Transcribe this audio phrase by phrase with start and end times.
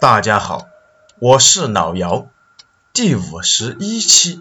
[0.00, 0.68] 大家好，
[1.18, 2.28] 我是老姚，
[2.92, 4.40] 第五十一期，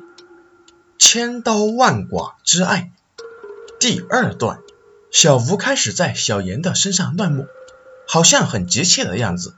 [1.00, 2.92] 千刀万剐之爱，
[3.80, 4.60] 第二段，
[5.10, 7.48] 小吴开始在小严的身上乱摸，
[8.08, 9.56] 好像很急切的样子，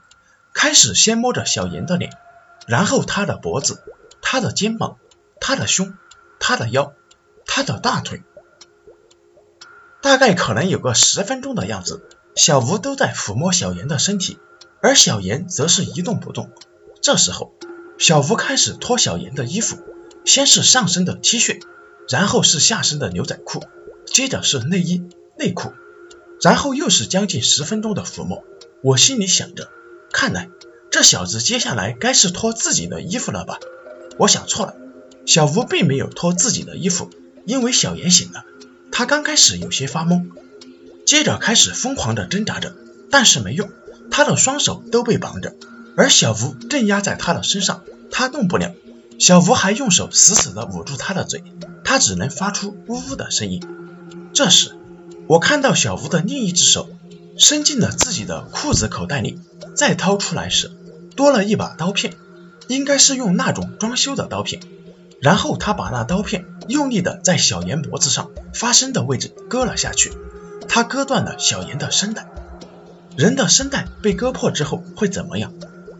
[0.54, 2.16] 开始先摸着小严的脸，
[2.66, 3.82] 然后他的脖子、
[4.22, 4.96] 他的肩膀、
[5.38, 5.92] 他的胸、
[6.38, 6.94] 他的腰、
[7.44, 8.22] 他的大腿，
[10.00, 14.38] 大概可能有个十分钟的样子，小吴都在抚摸小严的身体。
[14.82, 16.50] 而小严则是一动不动。
[17.00, 17.52] 这时候，
[17.98, 19.78] 小吴开始脱小严的衣服，
[20.24, 21.62] 先是上身的 T 恤，
[22.08, 23.62] 然后是下身的牛仔裤，
[24.06, 25.02] 接着是内衣、
[25.38, 25.72] 内裤，
[26.42, 28.44] 然后又是将近十分钟的抚摸。
[28.82, 29.68] 我心里想着，
[30.12, 30.48] 看来
[30.90, 33.58] 这小子接下来该是脱自己的衣服了吧？
[34.18, 34.74] 我想错了，
[35.26, 37.10] 小吴并没有脱自己的衣服，
[37.46, 38.44] 因为小严醒了，
[38.92, 40.30] 他刚开始有些发懵，
[41.06, 42.74] 接着开始疯狂的挣扎着，
[43.10, 43.70] 但是没用。
[44.10, 45.54] 他的双手都被绑着，
[45.96, 48.72] 而小吴正压在他的身上，他动不了。
[49.18, 51.44] 小吴还用手死死地捂住他的嘴，
[51.84, 53.62] 他只能发出呜呜的声音。
[54.32, 54.74] 这时，
[55.26, 56.88] 我看到小吴的另一只手
[57.36, 59.38] 伸进了自己的裤子口袋里，
[59.74, 60.70] 再掏出来时，
[61.16, 62.14] 多了一把刀片，
[62.68, 64.62] 应该是用那种装修的刀片。
[65.20, 70.12] 然后他把那刀片用力地在小严脖子上发声的位置割了下去，
[70.66, 72.26] 他割断了小严的声带。
[73.16, 75.52] 人的声带被割破之后会怎么样？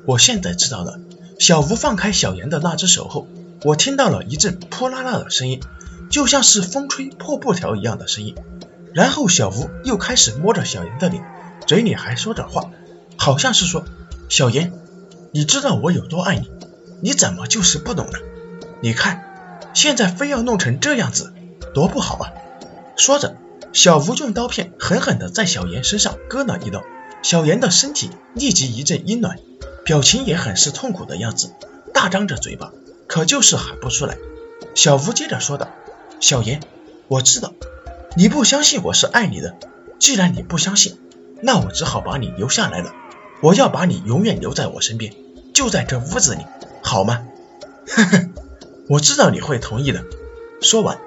[0.06, 0.98] 我现在知道了。
[1.38, 3.26] 小吴放开小严的那只手后，
[3.62, 5.60] 我听到了一阵扑啦啦的声音，
[6.10, 8.34] 就像是风吹破布条一样的声音。
[8.92, 11.24] 然后小吴又开始摸着小严的脸，
[11.66, 12.70] 嘴里还说着话，
[13.16, 13.84] 好像是说
[14.28, 14.72] ：“小严，
[15.32, 16.50] 你知道我有多爱你，
[17.00, 18.18] 你怎么就是不懂呢？
[18.80, 19.22] 你看，
[19.74, 21.32] 现在非要弄成这样子，
[21.72, 22.32] 多不好啊！”
[22.96, 23.36] 说着，
[23.72, 26.82] 小吴用刀片狠狠地在小严身上割了一刀。
[27.22, 29.38] 小严的身体立即一阵阴暖，
[29.84, 31.52] 表情也很是痛苦的样子，
[31.92, 32.72] 大张着嘴巴，
[33.06, 34.16] 可就是喊不出来。
[34.74, 35.68] 小吴接着说道
[36.20, 36.60] ：“小严，
[37.08, 37.52] 我知道
[38.16, 39.56] 你不相信我是爱你的，
[39.98, 40.98] 既然你不相信，
[41.42, 42.94] 那我只好把你留下来了。
[43.42, 45.14] 我要把你永远留在我身边，
[45.52, 46.40] 就在这屋子里，
[46.82, 47.26] 好吗？”
[47.86, 48.28] 呵呵，
[48.88, 50.04] 我知道你会同意的。
[50.62, 50.98] 说完，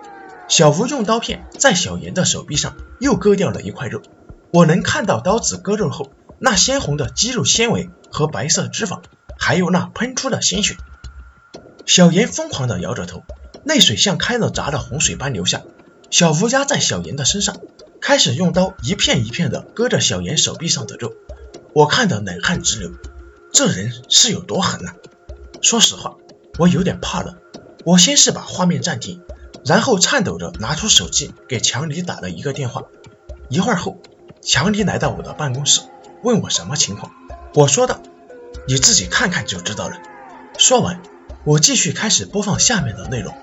[0.47, 4.01] 小吴用刀片在小严的手臂上又割掉了一块肉。
[4.53, 9.01] 我能看到刀子割肉后那鲜红的肌肉纤维和白色脂肪，
[9.35, 10.77] 还有那喷出的鲜血。
[11.87, 13.23] 小严疯狂地摇着头，
[13.65, 15.63] 泪水像开了闸的洪水般流下。
[16.11, 17.57] 小吴压在小严的身上，
[17.99, 21.13] 开始用刀一片一片地割着小严手臂上的肉。
[21.73, 22.91] 我看得冷汗直流，
[23.51, 24.93] 这人是有多狠啊！
[25.63, 26.17] 说实话，
[26.59, 27.37] 我有点怕了。
[27.85, 29.23] 我先是把画面暂停，
[29.65, 32.83] 然后颤抖着拿出手机给强里打了一个电话。
[33.49, 33.97] 一会儿后。
[34.45, 35.79] 强尼来到我的办公室，
[36.21, 37.13] 问我什么情况。
[37.53, 38.01] 我说道
[38.67, 39.97] ：“你自己看看就知道了。”
[40.59, 41.01] 说完，
[41.45, 43.33] 我继续开始播放下面的内容。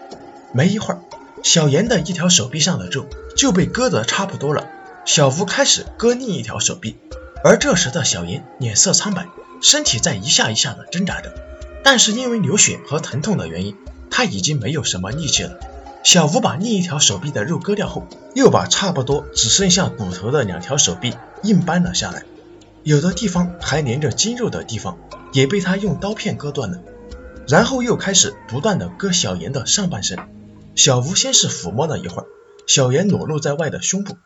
[0.53, 1.01] 没一会儿，
[1.43, 4.69] 小严的一条手臂上的肉就被割得差不多了。
[5.07, 6.99] 小吴开始割另一条手臂，
[7.43, 9.27] 而这时的小严脸色苍白，
[9.63, 11.33] 身体在一下一下的挣扎着。
[11.83, 13.75] 但是因为流血和疼痛的原因，
[14.11, 15.59] 他已经没有什么力气了。
[16.03, 22.25] 小吴把另一条手臂的肉割掉后，又把差不多只剩下骨头的两条手臂硬掰了下来，
[22.83, 24.99] 有的地方还连着筋肉的地方
[25.33, 26.79] 也被他用刀片割断了。
[27.47, 30.19] 然后又开始不断的割小严的上半身。
[30.77, 32.27] 小吴先是抚摸了一会儿
[32.67, 34.17] 小严裸露在外的胸部，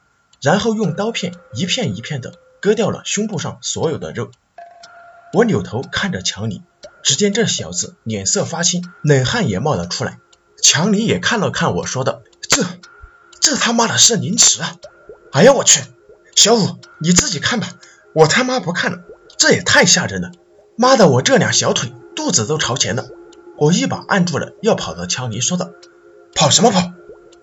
[0.43, 4.31] 然后用刀片一片一片的割掉了胸部上所有的肉。
[5.33, 6.63] 我扭头看着强尼，
[7.03, 10.19] 只见这小子脸色发青，冷汗也冒了出来。
[10.65, 12.65] 强尼也看了看我说道：“这，
[13.39, 14.77] 这他妈的是凌迟啊！
[15.31, 15.83] 哎呀我去，
[16.35, 17.69] 小五你自己看吧，
[18.15, 19.01] 我他妈不看了，
[19.37, 20.33] 这也太吓人了！
[20.79, 23.07] 妈的，我这俩小腿肚子都朝前了。”
[23.61, 25.69] 我一把按住了要跑的强尼，说道
[26.35, 26.93] ：“跑什么跑？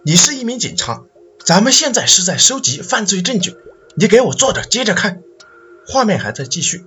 [0.04, 1.04] 你是一名警察，
[1.46, 3.56] 咱们现在是在收集犯罪证据，
[3.94, 5.22] 你给我坐着接着看。”
[5.86, 6.86] 画面还在继续，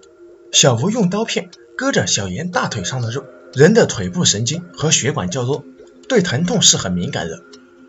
[0.50, 5.64] 小吴用刀片割着小严大腿上的肉，人的腿部神经和血管较弱。
[6.08, 7.42] 对疼痛是很敏感的，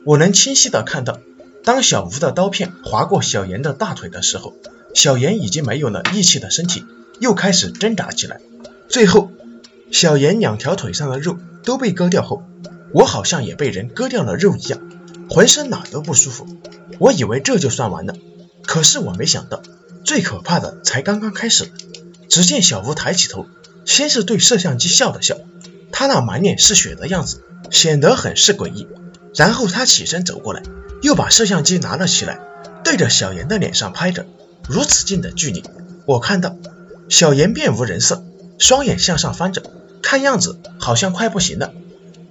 [0.04, 1.20] 我能清晰的看到，
[1.64, 4.54] 当小吴的刀片划过小严的大腿的时候，
[4.94, 6.86] 小严已经没有了力气的身体
[7.20, 8.40] 又开始挣扎起来。
[8.88, 9.32] 最后，
[9.92, 12.44] 小严两条腿上的肉都被割掉后，
[12.94, 14.80] 我好像也被人割掉了肉一样，
[15.30, 16.48] 浑身哪都不舒服。
[17.00, 18.16] 我以为这就算完了，
[18.64, 19.62] 可是我没想到，
[20.04, 21.72] 最可怕的才刚刚开始。
[22.30, 23.46] 只见小吴抬起头，
[23.86, 25.38] 先是对摄像机笑了笑，
[25.92, 27.42] 他那满脸是血的样子。
[27.72, 28.88] 显得很是诡异，
[29.36, 30.64] 然后他起身走过来，
[31.02, 32.40] 又把摄像机拿了起来，
[32.84, 34.26] 对着小严的脸上拍着。
[34.68, 35.64] 如此近的距离，
[36.06, 36.56] 我看到
[37.10, 38.24] 小严面无人色，
[38.58, 39.62] 双眼向上翻着，
[40.02, 41.74] 看样子好像快不行了。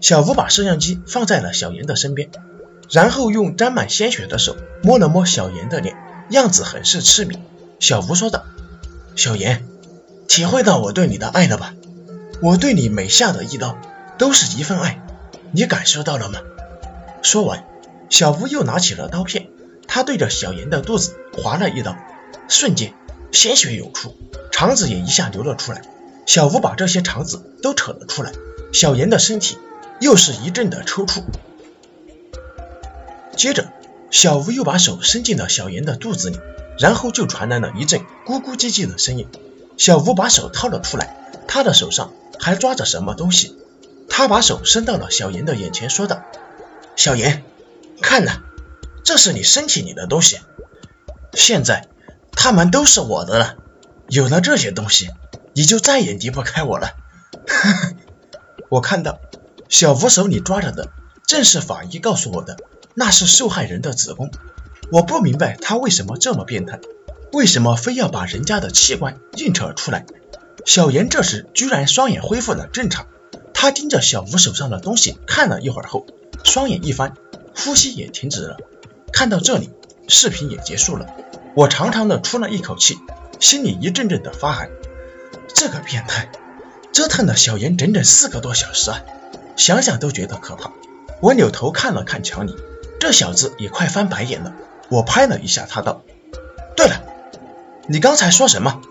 [0.00, 2.28] 小吴把摄像机放在了小严的身边，
[2.90, 5.96] 然后用沾满鲜血的手摸了摸小严的脸，
[6.30, 7.38] 样子很是痴迷。
[7.78, 8.44] 小吴说道
[9.16, 9.64] ：“小严，
[10.28, 11.74] 体会到我对你的爱了吧？
[12.42, 13.78] 我对你每下的一刀
[14.18, 15.03] 都是一份爱，
[15.54, 16.40] 你感受到了吗？”
[17.22, 17.64] 说完，
[18.10, 19.48] 小吴又拿起了刀片，
[19.88, 21.96] 他对着小严的肚子划了一刀，
[22.48, 22.92] 瞬间
[23.32, 24.14] 鲜血涌出，
[24.52, 25.82] 肠子也一下流了出来。
[26.26, 28.32] 小吴把这些肠子都扯了出来，
[28.72, 29.58] 小严的身体
[30.00, 31.22] 又是一阵的抽搐。
[33.36, 33.72] 接着，
[34.10, 36.38] 小吴又把手伸进了小严的肚子里，
[36.78, 39.28] 然后就传来了一阵咕咕唧唧的声音。
[39.76, 43.56] 小吴把手掏了出来，他的手上还抓着什么东西。
[44.16, 46.22] 他把手伸到了小严的眼前，说道
[46.94, 47.42] ：“小严，
[48.00, 48.42] 看呐，
[49.02, 50.38] 这是你身体里的东西。
[51.32, 51.88] 现在，
[52.30, 53.56] 他们都是我的了。
[54.08, 55.10] 有了这些东西。”
[55.56, 56.94] 你就再也离不开我了。
[58.70, 59.20] 我看到
[59.68, 60.88] 小吴手里抓着的
[61.26, 62.56] 正是法医告诉我的，
[62.94, 64.32] 那是受害人的子宫。
[64.90, 66.80] 我不明白他为什么这么变态，
[67.32, 70.06] 为什么非要把人家的器官硬扯出来。
[70.64, 73.06] 小严这时居然双眼恢复了正常，
[73.52, 76.06] 他盯着小吴手上的东西看了一会儿后，
[76.44, 77.14] 双眼一翻，
[77.56, 78.56] 呼吸也停止了。
[79.12, 79.70] 看到这里，
[80.08, 81.06] 视频也结束了。
[81.54, 82.98] 我长长的出了一口气，
[83.40, 84.70] 心里一阵阵的发寒。
[85.54, 86.30] 这个变态
[86.92, 89.02] 折腾了小严整整四个多小时啊，
[89.56, 90.72] 想想都觉得可怕。
[91.20, 92.56] 我扭头看了看乔尼，
[92.98, 94.52] 这小子也快翻白眼了。
[94.90, 96.02] 我拍了一下他，道
[96.76, 97.02] ：“对了，
[97.86, 98.82] 你刚才说什么？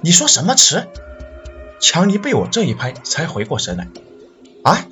[0.00, 0.86] 你说什么词？”
[1.80, 3.88] 强尼被我这一拍才回过神来。
[4.62, 4.86] 啊？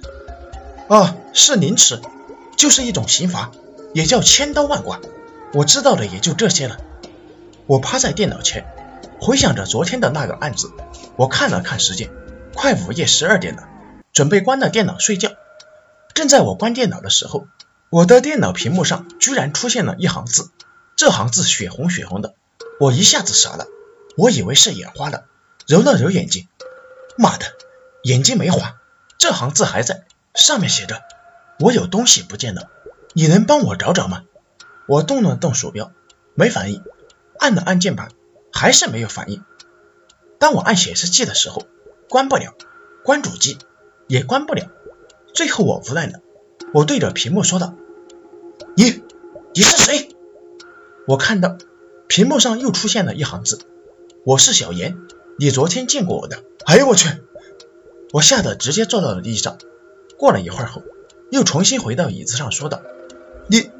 [0.88, 2.00] 哦，是凌迟，
[2.56, 3.50] 就是一种刑罚，
[3.92, 5.00] 也叫千刀万剐。
[5.52, 6.78] 我知道的也就这些了。
[7.66, 8.66] 我趴在电脑前。
[9.20, 10.70] 回想着昨天的那个案子，
[11.16, 12.10] 我看了看时间，
[12.52, 13.66] 快午夜十二点了，
[14.12, 15.30] 准备关了电脑睡觉。
[16.12, 17.46] 正在我关电脑的时候，
[17.88, 20.50] 我的电脑屏幕上居然出现了一行字，
[20.94, 22.34] 这行字血红血红的，
[22.78, 23.66] 我一下子傻了，
[24.18, 25.24] 我以为是眼花了，
[25.66, 26.46] 揉了揉眼睛，
[27.16, 27.46] 妈的，
[28.02, 28.80] 眼睛没花，
[29.18, 31.02] 这行字还在，上面写着
[31.60, 32.70] 我有东西不见了，
[33.12, 34.22] 你能帮我找找吗？
[34.86, 35.92] 我动了动鼠标，
[36.34, 36.82] 没反应，
[37.38, 38.08] 按了按键盘。
[38.56, 39.42] 还是没有反应。
[40.38, 41.66] 当我按显示器的时候，
[42.08, 42.52] 关不了；
[43.02, 43.58] 关主机
[44.06, 44.70] 也关不了。
[45.34, 46.20] 最后我无奈了，
[46.72, 47.74] 我对着屏幕说道
[48.76, 49.02] ：“你，
[49.54, 50.16] 你是谁？”
[51.08, 51.58] 我看到
[52.06, 53.58] 屏幕上又出现了一行字
[54.24, 54.98] ：“我是小严，
[55.38, 57.08] 你昨天见过我的。”哎呦我去！
[58.12, 59.58] 我吓得直接坐到了地上。
[60.16, 60.82] 过了一会儿后，
[61.30, 62.80] 又重新回到椅子上说道
[63.48, 63.70] ：“你，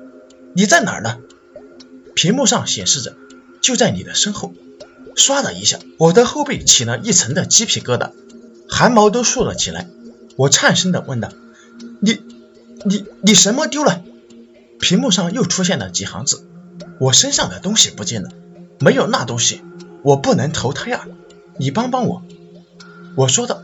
[0.53, 1.19] 你在哪儿呢？”
[2.15, 3.15] 屏幕上显示着。
[3.61, 4.53] 就在你的身后，
[5.17, 8.11] 唰的一下，我的后背起了一层的鸡皮疙瘩，
[8.69, 9.89] 汗毛都竖了起来。
[10.37, 11.31] 我颤声的问道
[12.01, 12.21] ：“你、
[12.85, 14.03] 你、你什么丢了？”
[14.79, 16.47] 屏幕上又出现了几行字
[17.01, 18.29] ：“我身上的东西不见了，
[18.81, 19.63] 没有那东西，
[20.03, 21.07] 我不能投胎啊！
[21.59, 22.23] 你帮帮我。”
[23.17, 23.63] 我说道：“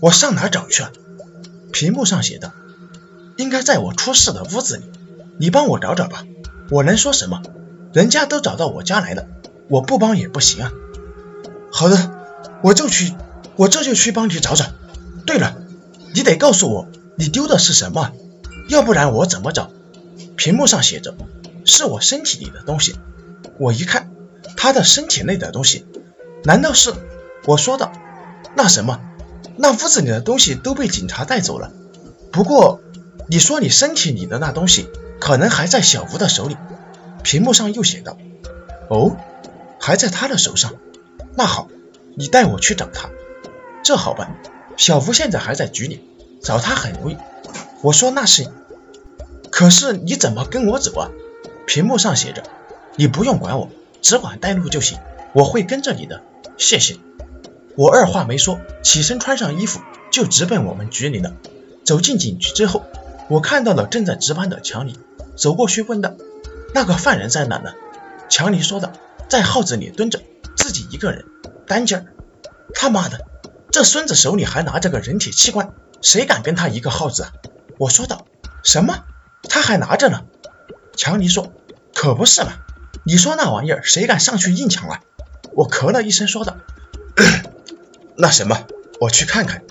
[0.00, 0.84] 我上哪找去？”
[1.72, 2.52] 屏幕上写的
[3.36, 4.84] ：“应该在我出事的屋子里，
[5.38, 6.24] 你帮我找找吧。”
[6.70, 7.42] 我能说什么？
[7.94, 9.26] 人家都找到我家来了，
[9.68, 10.70] 我不帮也不行啊。
[11.72, 12.12] 好的，
[12.62, 13.14] 我就去，
[13.56, 14.66] 我这就去帮你找找。
[15.24, 15.56] 对了，
[16.14, 18.12] 你得告诉我你丢的是什么，
[18.68, 19.70] 要不然我怎么找？
[20.36, 21.14] 屏幕上写着
[21.64, 22.94] 是我身体里的东西。
[23.58, 24.10] 我一看
[24.56, 25.86] 他的身体内的东西，
[26.44, 26.92] 难道是？
[27.46, 27.90] 我说的。
[28.54, 29.00] 那什么，
[29.56, 31.72] 那屋子里的东西都被警察带走了。
[32.32, 32.80] 不过
[33.28, 34.88] 你说你身体里的那东西
[35.20, 36.56] 可能还在小吴的手里。
[37.22, 38.16] 屏幕上又写道
[38.88, 39.16] ：“哦，
[39.80, 40.74] 还在他的手上。
[41.34, 41.68] 那好，
[42.14, 43.10] 你带我去找他。
[43.82, 44.36] 这好办，
[44.76, 46.02] 小吴现在还在局里，
[46.40, 47.16] 找他很容易。”
[47.82, 48.46] 我说：“那是，
[49.50, 51.10] 可是你怎么跟我走啊？”
[51.66, 52.42] 屏幕上写着
[52.96, 53.68] ：“你不用管我，
[54.00, 54.98] 只管带路就行，
[55.32, 56.22] 我会跟着你的。”
[56.58, 56.96] 谢谢。
[57.76, 61.32] 我二话没说，起身穿上衣服就直奔我们局里了。
[61.84, 62.84] 走进警局之后，
[63.28, 64.98] 我看到了正在值班的强尼，
[65.36, 66.14] 走过去问道。
[66.74, 67.72] 那个犯人在哪呢？
[68.28, 68.92] 强尼说道，
[69.28, 70.20] 在号子里蹲着，
[70.56, 71.24] 自己一个人，
[71.66, 72.06] 单间儿。
[72.74, 73.24] 他妈的，
[73.70, 75.72] 这孙子手里还拿着个人体器官，
[76.02, 77.32] 谁敢跟他一个号子啊？
[77.78, 78.26] 我说道，
[78.64, 79.04] 什么？
[79.48, 80.24] 他还拿着呢？
[80.96, 81.52] 强尼说，
[81.94, 82.52] 可不是嘛，
[83.04, 85.00] 你说那玩意儿谁敢上去硬抢啊？
[85.54, 86.56] 我咳了一声说道，
[88.16, 88.66] 那什么，
[89.00, 89.62] 我去看看。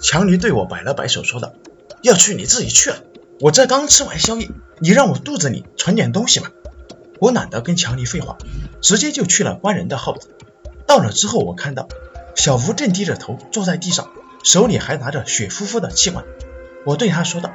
[0.00, 1.54] 强尼对我摆了摆手说道，
[2.02, 2.96] 要去你自己去啊。
[3.40, 6.50] 我这刚吃完宵夜，你让我肚子里存点东西吧。
[7.20, 8.36] 我懒得跟强尼废话，
[8.80, 10.16] 直接就去了关人的号。
[10.86, 11.88] 到了之后，我看到
[12.34, 14.10] 小吴正低着头坐在地上，
[14.42, 16.24] 手里还拿着血乎乎的气管。
[16.84, 17.50] 我对他说道：“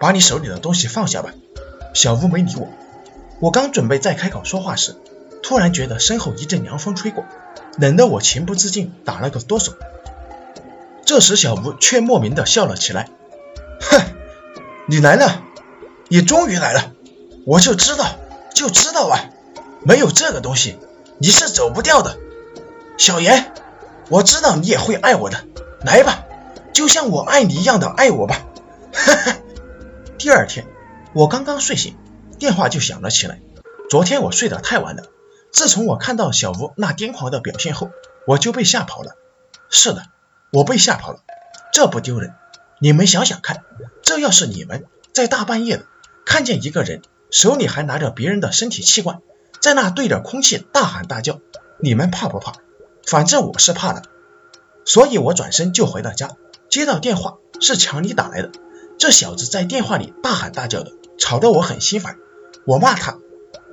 [0.00, 1.32] 把你手里的东西放下吧。”
[1.94, 2.68] 小吴没理我。
[3.40, 4.96] 我刚准备再开口说话时，
[5.42, 7.24] 突然觉得身后一阵凉风吹过，
[7.78, 9.72] 冷得我情不自禁打了个哆嗦。
[11.04, 13.08] 这时小吴却莫名的笑了起来
[13.80, 14.00] ：“哼，
[14.86, 15.42] 你来了，
[16.08, 16.92] 你终于来了，
[17.46, 18.06] 我就知道，
[18.54, 19.30] 就知道啊，
[19.82, 20.78] 没有这个东西，
[21.18, 22.16] 你是走不掉的，
[22.96, 23.52] 小严。”
[24.10, 25.44] 我知道你也会爱我的，
[25.84, 26.24] 来吧，
[26.72, 28.44] 就像我爱你一样的爱我吧。
[28.92, 29.36] 哈哈。
[30.18, 30.66] 第二天，
[31.12, 31.96] 我刚刚睡醒，
[32.36, 33.40] 电话就响了起来。
[33.88, 35.04] 昨天我睡得太晚了，
[35.52, 37.90] 自从我看到小吴那癫狂的表现后，
[38.26, 39.16] 我就被吓跑了。
[39.68, 40.04] 是的，
[40.52, 41.20] 我被吓跑了，
[41.72, 42.34] 这不丢人。
[42.78, 43.64] 你们想想看，
[44.02, 45.84] 这要是你们在大半夜的
[46.24, 49.20] 看见一个人手里还拿着别人的身体器官，
[49.60, 51.40] 在那对着空气大喊大叫，
[51.78, 52.54] 你们怕不怕？
[53.06, 54.02] 反正我是怕的，
[54.84, 56.30] 所以我转身就回了家。
[56.68, 58.50] 接到电话是强尼打来的，
[58.98, 62.16] 这小子在电话里大喊大叫的，吵得我很心烦。
[62.64, 63.18] 我骂他：“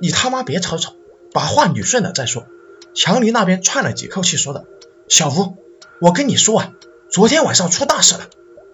[0.00, 0.94] 你他妈别吵吵，
[1.32, 2.46] 把话捋顺了再说。”
[2.94, 4.64] 强尼那边喘了几口气，说道
[5.08, 5.56] ：“小吴，
[6.00, 6.72] 我跟你说啊，
[7.10, 8.28] 昨天晚上出大事了。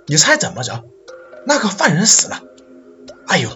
[0.06, 0.84] 你猜怎么着？
[1.46, 2.42] 那个犯人死了。
[3.26, 3.50] 哎呦，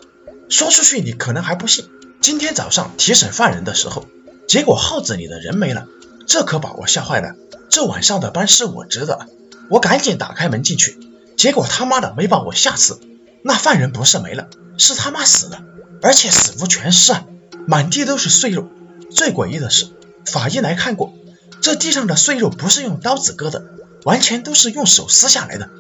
[0.49, 1.89] 说出去你可能还不信。
[2.21, 4.07] 今天早上提审犯人的时候，
[4.47, 5.87] 结果号子里的人没了。”
[6.27, 7.37] 这可把我吓坏了！
[7.71, 9.29] 这晚上的班是我值的，
[9.71, 10.99] 我赶紧打开门进去，
[11.39, 13.01] 结果他妈的没把我吓死。
[13.43, 15.63] 那犯人不是没了，是他妈死了，
[16.03, 17.25] 而且死无全尸啊，
[17.67, 18.69] 满地都是碎肉。
[19.11, 19.89] 最诡异的是，
[20.25, 21.13] 法医来看过，
[21.61, 23.65] 这地上的碎肉不是用刀子割的，
[24.05, 25.71] 完全都是用手撕下来的，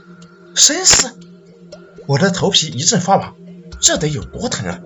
[0.55, 1.13] 生撕！
[2.07, 3.35] 我的头皮一阵发麻，
[3.81, 4.81] 这得有多疼啊？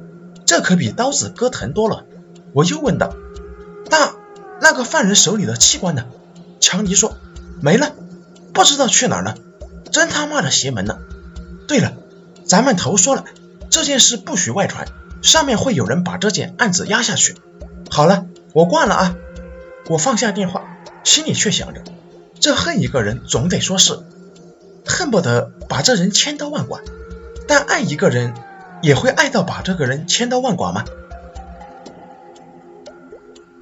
[0.44, 2.04] 这可比刀子割疼多了。
[2.52, 3.14] 我又问道
[3.90, 4.14] ：“那？”
[4.61, 6.04] 那个犯人手里的器官呢？
[6.61, 7.16] 强尼说
[7.61, 7.96] 没了，
[8.52, 9.37] 不知道去哪儿了，
[9.90, 11.00] 真他妈的邪门呢！
[11.66, 11.94] 对了，
[12.44, 13.25] 咱们头说了，
[13.70, 14.87] 这件事不许外传，
[15.20, 17.34] 上面会有人把这件案子压下去。
[17.90, 19.16] 好了，我挂了啊！
[19.88, 21.82] 我放下电话，心里却想着，
[22.38, 23.99] 这恨一个人总得说是
[24.87, 26.82] 恨不得把这人千刀万剐，
[27.49, 28.35] 但爱一个人
[28.82, 30.85] 也会爱到把这个人千刀万剐吗？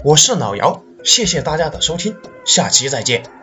[0.02, 0.82] 我是老姚。
[1.02, 3.39] 谢谢大家的收听，下期再见。